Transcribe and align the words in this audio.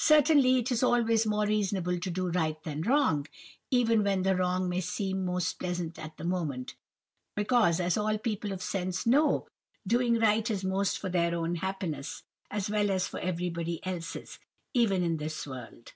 "Certainly 0.00 0.58
it 0.58 0.72
is 0.72 0.82
always 0.82 1.24
more 1.24 1.46
reasonable 1.46 2.00
to 2.00 2.10
do 2.10 2.28
right 2.30 2.60
than 2.64 2.82
wrong, 2.82 3.28
even 3.70 4.02
when 4.02 4.24
the 4.24 4.34
wrong 4.34 4.68
may 4.68 4.80
seem 4.80 5.24
most 5.24 5.60
pleasant 5.60 6.00
at 6.00 6.16
the 6.16 6.24
moment; 6.24 6.74
because, 7.36 7.78
as 7.78 7.96
all 7.96 8.18
people 8.18 8.50
of 8.50 8.60
sense 8.60 9.06
know, 9.06 9.46
doing 9.86 10.18
right 10.18 10.50
is 10.50 10.64
most 10.64 10.98
for 10.98 11.10
their 11.10 11.32
own 11.36 11.54
happiness, 11.54 12.24
as 12.50 12.68
well 12.70 12.90
as 12.90 13.06
for 13.06 13.20
everybody 13.20 13.78
else's, 13.86 14.40
even 14.74 15.04
in 15.04 15.18
this 15.18 15.46
world. 15.46 15.92